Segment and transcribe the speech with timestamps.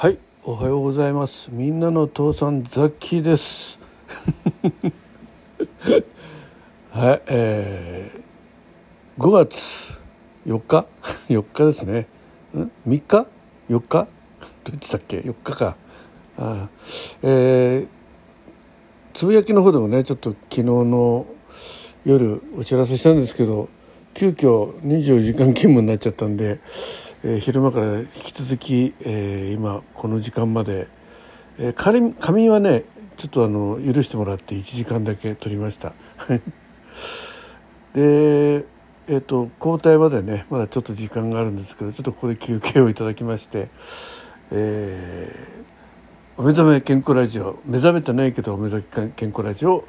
[0.00, 1.48] はいおはようございます。
[1.50, 3.80] みんなの父さんザッキーです。
[6.92, 9.98] はいえー、5月
[10.46, 10.86] 4日
[11.28, 12.06] 4日ですね。
[12.54, 13.26] ん？3日
[13.68, 14.06] 4日
[14.62, 15.76] どっちだっけ？4日か
[16.38, 16.68] あ
[17.24, 17.86] えー、
[19.14, 21.26] つぶやきの方でもねちょっと昨日の
[22.04, 23.68] 夜お知らせしたんですけど
[24.14, 26.60] 急遽24時間勤務になっちゃったんで、
[27.24, 30.88] えー、昼間から引き続き、えー、今この時間まで、
[31.58, 32.84] えー、仮仮はね
[33.16, 35.92] ちょっとあの許してもらって1時間だけ取りました
[37.94, 38.64] で
[39.10, 43.68] えっ、と交代までねまだちょっと時間があるんですけどちょっとここで休憩をいただきまして
[44.50, 49.88] えー、お目覚め健康ラジオ目覚めてないけどお目覚め健康ラジオを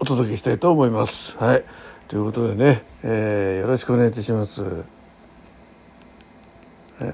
[0.00, 1.36] お届けしたいと思います。
[1.36, 1.64] はい
[2.08, 4.99] ということでね、えー、よろしくお願いいたします。
[7.00, 7.08] は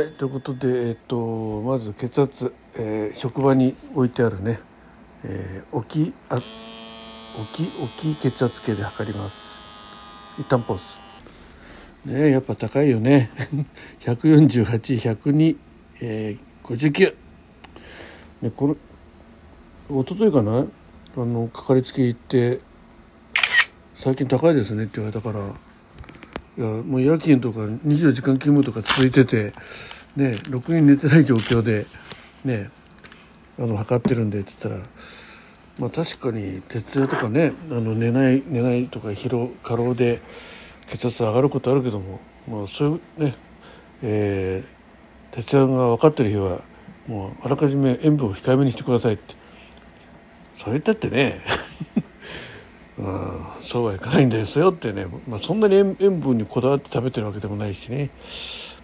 [0.00, 4.58] い、ということで、えっと、まず血圧、えー、職場に置いてあるね、
[5.22, 6.44] えー、置きあ置
[7.52, 9.36] き置き血圧計で測ります。
[10.38, 10.78] 一旦ポー
[12.06, 12.10] ズ。
[12.10, 13.30] ねやっぱ高いよね。
[14.00, 15.56] 148102、
[16.00, 17.14] えー、59
[18.40, 18.74] ね、これ
[19.94, 20.66] 一昨日かな？
[21.18, 22.60] あのかかりつけ行って
[23.96, 29.52] 「最近高いですね」って言われたからいやもう夜勤とか24時間勤務とか続いてて
[30.16, 31.86] ねろくに寝てない状況で
[32.44, 32.70] ね
[33.58, 34.76] あの測ってるんでっつったら
[35.78, 40.20] まあ確かに徹夜とかねあの寝ない寝ないとか疲労過労で
[40.88, 43.36] 血圧上がることあるけども、まあ、そういうね、
[44.02, 46.60] えー、徹夜が分かってる日は
[47.06, 49.34] もうあらかじめ塩分を控えめにしてくださいって。
[50.56, 51.42] そう言ったってね
[52.98, 58.10] うん、そうはいかないんですよってね、まあ、そんなに塩分にこだわって食べてるわけでもないしね、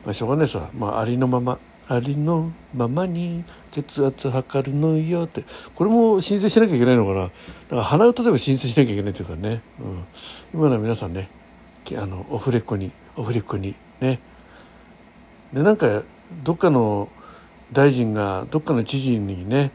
[0.05, 5.45] まあ、しょうがないですわ、まあ、ありのままありのままに血圧測るのよって。
[5.75, 7.21] これも申請しなきゃいけないのかな。
[7.23, 7.33] だか
[7.77, 10.05] ら鼻歌でも申請しなきゃいけないというかね、うん、
[10.55, 11.29] 今のは皆さんね
[11.97, 14.21] あのオフレコにオフレコにね。
[15.53, 16.03] でなんか
[16.45, 17.09] どっかの
[17.73, 19.73] 大臣がどっかの知事にね、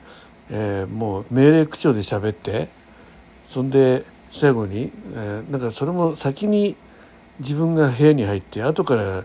[0.49, 2.69] えー、もう命令口調で喋って
[3.49, 6.75] そんで最後に、えー、なんかそれも先に
[7.39, 9.23] 自分が部屋に入って後から、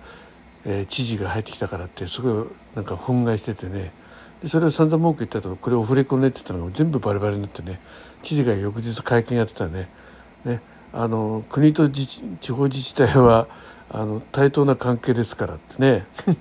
[0.65, 3.93] えー、知事が入ってきたからってすごいなんか憤慨しててね。
[4.43, 7.81] でそれを散々文句言ったとこれオフレコねって言ったのが全部バレバレになってね。
[8.23, 9.89] 知事が翌日会見やってたね。
[10.45, 10.61] ね。
[10.93, 13.49] あの国と地方自治体は
[13.89, 16.07] あの対等な関係ですからってね。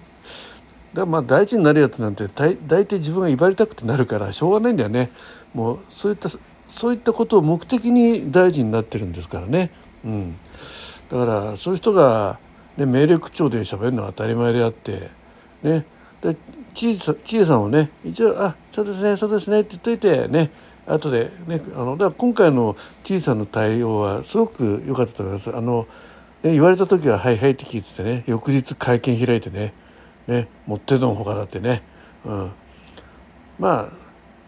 [0.94, 5.12] だまあ大事になるやつなんて大大体自分が威張りたくてなるからしょうがないんだよね。
[5.54, 6.30] もうそういった
[6.72, 9.72] そういったことを目的に大臣になってるんですからね、
[10.04, 10.38] うん、
[11.10, 12.40] だからそういう人が、
[12.78, 15.12] ね、命令口調で喋るのは当たり前であって
[15.62, 15.86] ね。
[16.22, 16.36] で
[16.74, 20.52] 知事知事さんをね一応「あそうですねそうですね」って言っといてね。
[20.88, 25.56] 後でねあのだから今回の知事さんの対応はすごく良かったと思います。
[25.56, 25.88] あの
[26.44, 29.74] ね、言われた時は「はいはい」って聞いててね翌日会見開いてね
[30.28, 31.84] ね持ってのほかだってね、
[32.26, 32.52] うん、
[33.60, 34.01] まあ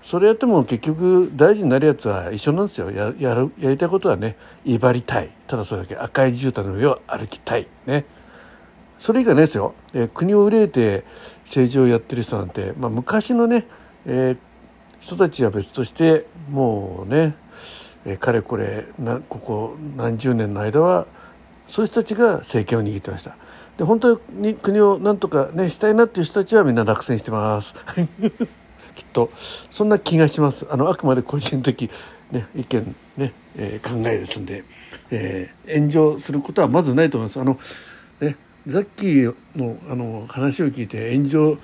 [0.04, 2.92] それやっても結局大事になるやつは一緒なんですよ。
[2.92, 5.30] ややるやりたいことはね威張りたい。
[5.48, 7.68] ただそれだけ赤い絨毯の上を歩きたい。
[7.86, 8.06] ね。
[9.00, 11.04] それ以外ないですよ、えー、国を憂えて
[11.44, 13.66] 政治をやってる人なんて、まあ、昔のね、
[14.06, 14.38] えー、
[15.02, 17.36] 人たちは別としてもうね、
[18.06, 21.06] えー、かれこれなここ何十年の間は
[21.68, 23.36] そういう人たちが政権を握ってました。
[23.78, 27.76] で本当に国をなんとかねしたいなっていう人たちはみんな落選してます。
[28.96, 29.32] きっと
[29.70, 30.66] そんな気がします。
[30.70, 31.90] あのあくまで個人的
[32.32, 34.64] ね意見ね、えー、考えですんで、
[35.12, 37.40] えー、炎上することはまずないと思います。
[37.40, 37.60] あの
[38.20, 38.38] ね
[38.68, 41.58] ザッキーのあの話を聞いて炎上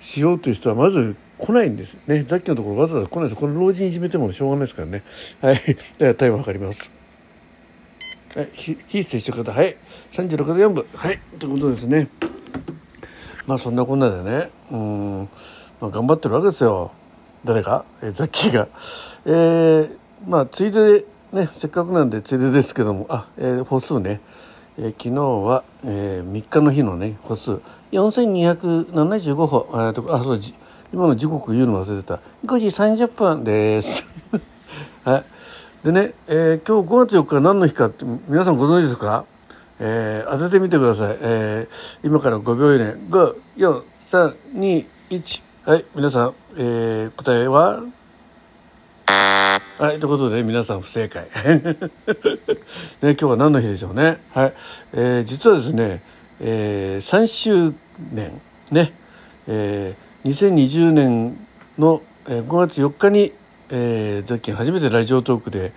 [0.00, 2.24] しようという人はまず来ないんですね。
[2.26, 3.40] ザッキーのところわざわざ来ないです。
[3.40, 5.02] この老人いじめてもしょうがないですからね。
[5.40, 5.60] はい。
[5.98, 7.04] ではタイムを測ります。
[8.34, 8.48] はい、
[8.88, 9.76] 非接触型はい
[10.10, 12.08] 36度4分はいということですね
[13.46, 15.28] まあそんなこんなでねうん、
[15.80, 16.92] まあ、頑張ってるわけですよ。
[17.44, 18.68] 誰か、えー、ザッキーが。
[19.26, 23.06] えー、まあついでねせっかくなんでついでですけども。
[23.08, 24.20] あ、えー、歩数ね、
[24.78, 27.60] えー、昨日は、えー、3日の日のね歩数。
[27.92, 29.68] 4275歩。
[29.72, 30.40] ああそう
[30.92, 32.20] 今の時刻言うの忘れてた。
[32.46, 34.04] 5時30分です。
[35.04, 35.24] はい。
[35.84, 39.26] でね、えー、今日5月4日何の日かって皆さんご存知ですか、
[39.80, 42.96] えー、当ててみてください、えー、今から5秒以内。
[43.58, 47.84] 54321はい皆さん、えー、答えは？
[49.78, 51.24] はいということで皆さん不正解。
[51.32, 51.56] ね
[53.00, 54.20] 今日は何の日でしょうね。
[54.34, 54.52] はい、
[54.92, 56.02] えー、実はですね、
[56.38, 57.72] えー、3周
[58.12, 58.42] 年。
[58.72, 58.92] ね、
[59.46, 61.38] えー、2020年
[61.78, 63.32] の5月4日に、
[63.70, 65.72] えー、ザッキン初めてラジオトークで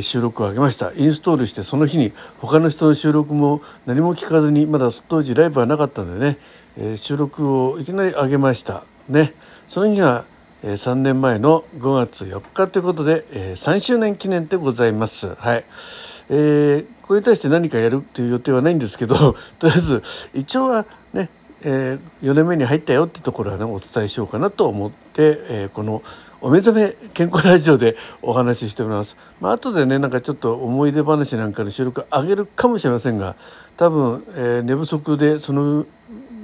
[0.00, 0.92] 収録を上げました。
[0.96, 6.38] インストールしてその日に他の人の収録も何も聞かずにまだ当時ライブはなかったんでね、
[6.78, 8.84] えー、収録をいきなり上げました。
[9.08, 9.34] ね。
[9.68, 10.24] その日が、
[10.62, 15.34] えー、3年前の5月4日ということで、えー、3周年記念でございます。
[15.34, 15.64] はい。
[16.28, 20.02] えー、これに対して何かやるという予定はないんですけど とりあえず
[20.34, 21.28] 一応はね
[21.62, 26.02] えー、4年目に入ったよってところはねお伝えしようかなと思って、えー、この
[26.42, 29.16] 「お目覚め健康ラジオ」でお話ししております。
[29.40, 33.36] まあ後でねなんかちょっと思い出話なんかの収録上げるかもしれませんが
[33.76, 35.86] 多分、えー、寝不足でその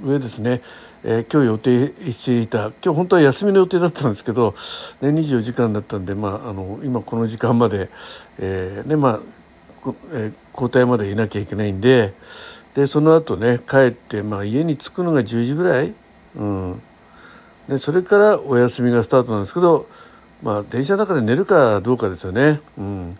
[0.03, 0.61] 上ですね、
[1.03, 1.57] えー、今日予
[1.91, 4.53] 定していた今日本当は休みの予定だったんですけど、
[5.01, 7.89] ね、24時間だったんで、まあ、あの今この時間まで、
[8.37, 9.19] えーねまあ
[10.11, 12.13] えー、交代までいなきゃいけないんで。
[12.73, 15.93] でその後ね帰って、まあ、家に着くのが10時ぐらい、
[16.35, 16.81] うん、
[17.67, 19.87] でそれからお休みがスタートなんですけど、
[20.41, 23.17] まあ、電車の中で寝るかどうかですよね、うん、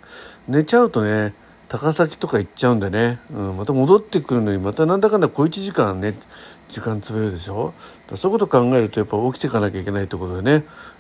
[0.48, 1.34] 寝ちゃうとね
[1.70, 6.16] 高崎とか行っちゃうんでね、うん、また戻ってくるのにまたなんだかんだ小1時間ね
[6.74, 7.74] 時間潰れるでしょ？
[8.10, 10.52] だそういうこと考えるとやっぱ起きていかなきゃいけないってことでね。
[10.52, 10.60] や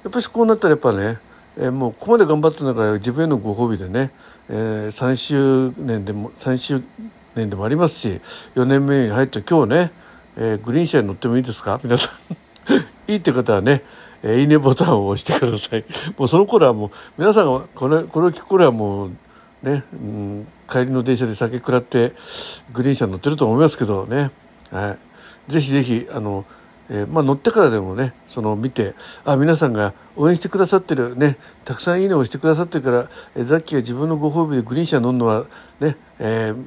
[0.10, 1.20] っぱりこうなったらやっぱね
[1.56, 4.12] えー、もうここまで頑張ってるんだから自分へのご褒美でね、
[4.50, 6.82] えー、3周年でも3周
[7.36, 8.22] 年でもありますし
[8.56, 9.92] 4年目に入って今日ね、
[10.36, 11.80] えー、グリーン車に乗ってもいいですか？
[11.84, 12.34] 皆さん。
[13.12, 13.84] いいって方はね、
[14.24, 15.86] えー、いいねボタンを押してください。
[16.18, 19.12] もうその頃はもう皆さんがこれこれを聞く頃はもう
[19.62, 22.14] ね、うん、帰りの電車で酒食らって
[22.74, 24.32] グリーン車に乗ってると思いますけどね、
[24.72, 24.98] はい、
[25.48, 26.46] ぜひぜひあの
[26.90, 28.94] えー、まあ、乗ってからでもねその見て
[29.24, 35.46] あ皆さんが応援してくださってるねたくさんいいねをしてくださってるから、えー、ザッキーが自分のご褒美でグリーン車乗るのは
[35.80, 36.66] ね、えー、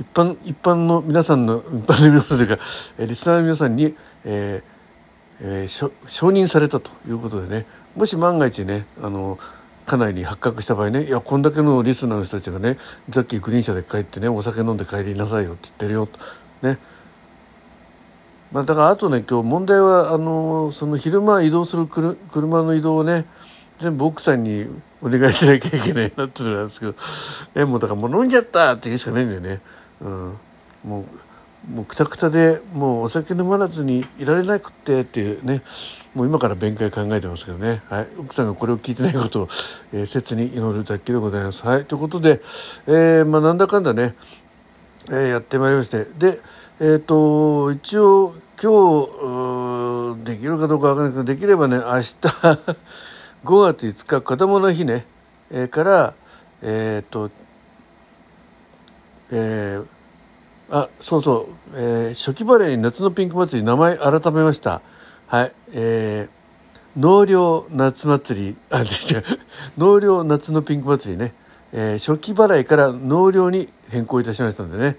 [0.00, 2.58] 一般一般の皆さんの一般の皆さんというか、
[2.98, 4.78] えリスナーの皆さんに、えー
[5.40, 7.66] えー、承認されたということでね
[7.96, 9.38] もし万が一ねあの
[9.86, 12.76] 家内に発覚した場合ねいやこんだけのリスナーの人たちがね
[13.08, 16.18] ザッキーグリーン車で帰ってねお酒飲んで帰りなさいよって言ってるよと
[16.62, 16.78] ね。
[18.52, 23.26] まあ、だからあとね今日問題はあのその昼間移動する車の移動をね
[23.78, 24.66] 全部奥さんに
[25.02, 26.94] お願いしなきゃいけないなっていうのなんですけど
[27.54, 29.60] えもうだからもう飲んじゃったって言うしかないんだよね。
[30.00, 30.38] うん、
[30.84, 31.04] もう
[31.70, 35.62] もうくたくたでもうお酒飲まらずにいられなくてっていうね。
[36.14, 39.48] もう今から弁解考えてますけどね、はい、奥さんがこれを聞いてないことを、
[39.92, 41.64] えー、切に祈る雑記でございます。
[41.64, 42.40] はい、ということで、
[42.88, 44.16] えーまあ、なんだかんだね、
[45.08, 46.06] えー、やってまいりまして。
[46.18, 46.40] で、
[46.80, 52.16] えーと、一応今日できるかどうかわからないけどできればね明日
[53.44, 55.04] 5月5日子供の日ね、
[55.50, 56.14] えー、から
[56.62, 57.30] えっ、ー、と
[59.30, 59.98] えー
[60.70, 64.82] あそうそう、えー、初期バレー夏のピンク祭り名前改めました。
[65.26, 65.52] はい。
[65.72, 68.56] えー、納涼夏祭り。
[68.70, 68.88] あ違う。
[69.78, 71.32] 納涼夏のピンク祭りね、
[71.72, 74.98] えー、初期払いから納涼に変更いたしましたんでね。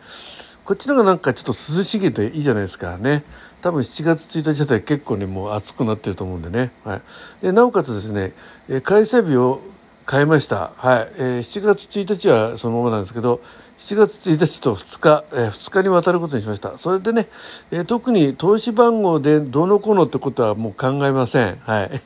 [0.66, 3.24] こっちのがなんかちょっと涼しげでいいじゃないですかね
[3.62, 7.02] 多分7月1日あたり結構ねもう暑くなってると思うんでね、はい、
[7.42, 8.34] でなおかつですね、
[8.68, 9.62] えー、開催日を
[10.10, 13.42] 変えましたはい、えー、7月1日はそのままなんですけど
[13.80, 16.78] 7月1日と2日、えー、2日にわたることにしました。
[16.78, 17.30] それでね、
[17.72, 21.60] えー、特に投資番号でどのこのってことはもう考えません。
[21.64, 22.02] はい。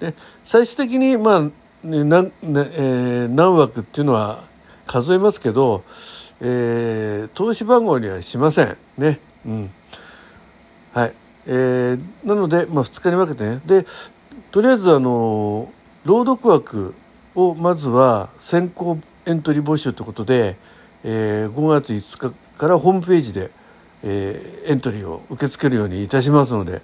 [0.00, 1.40] で 最終的に、まあ、
[1.86, 4.40] ねなねえー、何枠っていうのは
[4.88, 5.84] 数えますけど、
[6.40, 8.76] えー、投資番号にはしません。
[8.98, 9.20] ね。
[9.44, 9.70] うん。
[10.92, 11.14] はい。
[11.46, 13.60] えー、なので、まあ、2日に分けてね。
[13.64, 13.86] で、
[14.50, 15.72] とりあえず、あの、
[16.04, 16.94] 朗読枠
[17.34, 20.56] をまずは先行エントリー募集ということで、
[21.04, 23.50] えー、5月5日からホームページで、
[24.02, 26.80] えー、エントリーを受け付けるようにいたしますので、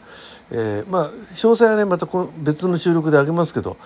[0.50, 3.76] えー、まあ詳細はねまたこの別の収録であげますけど、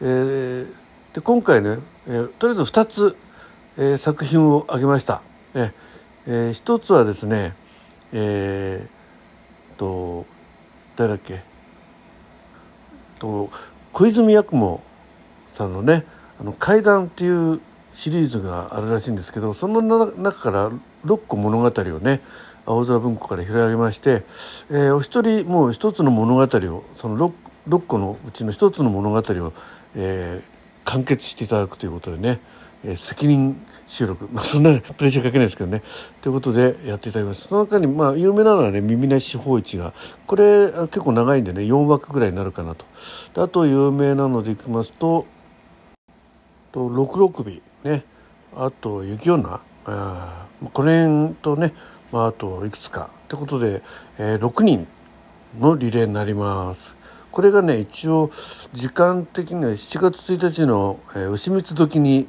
[0.00, 0.66] えー、
[1.14, 3.16] で今回ね、えー、とりあえず2つ、
[3.76, 5.22] えー、作品をあげました。
[5.54, 7.54] えー、1つはですね
[8.12, 10.26] えー、と
[10.96, 11.42] 誰だっけ？
[13.18, 13.50] と
[13.92, 14.82] 小泉八雲
[15.48, 16.04] さんのね
[16.38, 17.60] 「あの階段」っていう
[17.94, 20.70] シリーズがあるらしいんですけどその中から
[21.04, 22.20] 6個物語をね
[22.66, 24.24] 青空文庫から拾い上げまして、
[24.70, 27.32] えー、お一人もう一つの物語をその 6,
[27.68, 29.52] 6個のうちの一つの物語を、
[29.96, 32.40] えー、完結していただくということでね、
[32.84, 35.82] えー、責任収録、まあ、そんなプレッシャーかけないですけどね。
[36.20, 37.48] ということでやっていただきます。
[37.48, 39.92] その中にまあ有名なのはね耳なし法一が
[40.26, 42.84] これ結構長いんでね4枠ぐらいになるかなと。
[43.42, 45.26] あと有名なのでいきますと
[46.72, 48.04] と六六尾ね。
[48.54, 49.60] あと雪女？
[49.84, 51.74] あこの辺とね、
[52.12, 53.10] まあ、あといくつか。
[53.28, 53.82] ということで、
[54.18, 54.86] えー、6人
[55.58, 56.96] のリレーになります。
[57.30, 58.30] これがね一応
[58.72, 62.28] 時間的には7月1日の、えー、牛三つ時に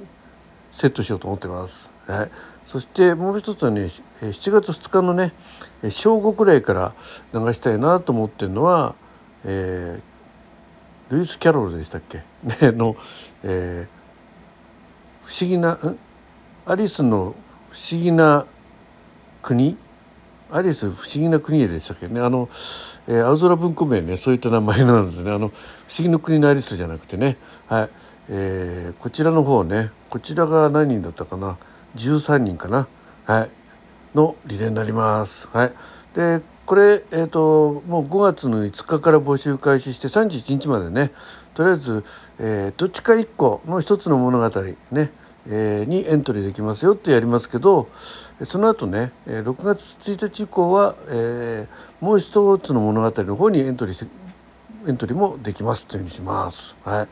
[0.74, 1.94] セットしようと思ってます。
[2.08, 2.32] はい、
[2.66, 3.84] そしてもう一つはね
[4.22, 5.34] 7月2日のね
[5.90, 6.94] 正午くらいから
[7.34, 8.96] 流したいなと思ってるのは、
[9.46, 12.96] えー、ルイス・キャロルでしたっけ、 ね、の、
[13.44, 15.78] えー、不思議な
[16.66, 17.36] アリスの
[17.70, 18.46] 不思議な
[19.42, 19.78] 国？
[20.54, 22.22] アリス不思議な国へでしたっけね。
[22.22, 22.48] あの、
[23.08, 25.32] えー、青空文庫名ねそういった名前なんですね。
[25.32, 25.56] あの不思
[25.98, 27.38] 議の国のアリスじゃなくてね。
[27.68, 27.90] はい、
[28.30, 31.58] えー、こちらの方ねこちらが何人だったかな。
[31.96, 32.88] 13人かな。
[33.26, 33.50] はい。
[34.14, 35.50] のリレーになります。
[35.52, 35.74] はい。
[36.14, 41.12] でこれ、えーと、もう5月の5日から募集開始して31日までね。
[41.56, 42.06] とりあえず、
[42.40, 45.12] えー、どっちか1個の一つの物語ね。
[45.46, 47.90] にエントリーできますよってやりますけど
[48.44, 50.96] その後ね6月1日以降は、
[52.00, 54.08] もう一つの物語の方にエントリーして
[54.88, 56.78] エントリーもできますというふうにします。
[56.84, 57.08] はい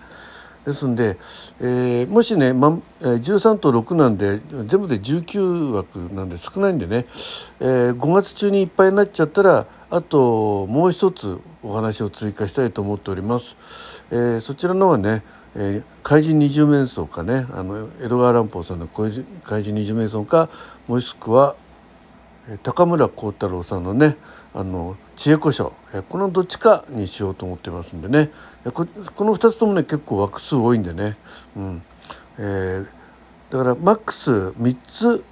[0.66, 1.18] ですんで、
[1.60, 7.08] えー、もしね、ま、13と6なんで全部で19枠なんで少ないんでね、
[7.60, 13.58] えー、5月中にいっぱいになっちゃったらあともう一つお話を追加したいと思っております。
[14.12, 15.24] えー、そちらのはね
[15.56, 19.26] えー、怪人二十面相かねあの江戸川乱歩さんの怪人
[19.76, 20.50] 二十面相か
[20.88, 21.56] もしくは
[22.64, 24.18] 高村光太郎さんのね
[24.54, 25.74] あの知恵古書
[26.10, 28.32] このどっちかにしようと思ってますんでね。
[28.74, 28.86] こ
[29.24, 31.16] の2つともね結構枠数多いんでね、
[31.56, 31.84] うん。
[32.38, 32.88] えー、
[33.50, 35.24] だからマックス3つ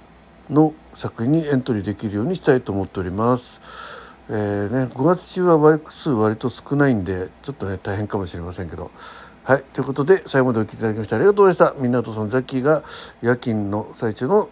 [0.48, 3.60] の作品にエントリーできるようにしたいと思っております。
[4.28, 8.90] えーね、5月中は枠数割と少ないんでちょっとね大変かもしれませんけど。
[9.42, 9.62] はい。
[9.72, 11.82] ということで、最後までお聴きいただきましてありがとうございました。
[11.82, 12.82] みんなとそのザッキーが
[13.22, 14.50] 夜勤の最中の